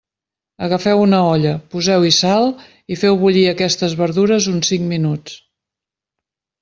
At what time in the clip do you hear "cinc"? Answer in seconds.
4.75-4.89